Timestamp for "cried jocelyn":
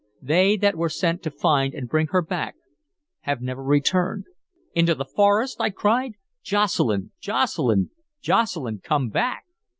5.69-7.11